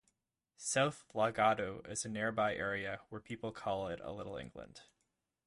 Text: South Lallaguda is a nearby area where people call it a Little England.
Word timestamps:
South 0.57 1.05
Lallaguda 1.13 1.87
is 1.87 2.05
a 2.05 2.09
nearby 2.09 2.55
area 2.55 3.01
where 3.09 3.21
people 3.21 3.51
call 3.51 3.87
it 3.87 3.99
a 3.99 4.11
Little 4.11 4.35
England. 4.35 4.81